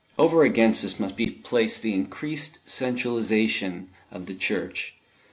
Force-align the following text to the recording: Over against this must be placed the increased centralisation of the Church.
Over 0.17 0.41
against 0.41 0.81
this 0.81 0.99
must 0.99 1.15
be 1.15 1.29
placed 1.29 1.83
the 1.83 1.93
increased 1.93 2.57
centralisation 2.65 3.89
of 4.11 4.25
the 4.25 4.33
Church. 4.33 4.95